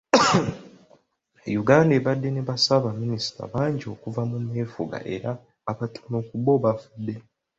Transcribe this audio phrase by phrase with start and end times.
[1.61, 5.31] Uganda ebadde ne bassaabaminisita bangi okuva ku meefuga era
[5.71, 7.15] abatono ku bo bafudde.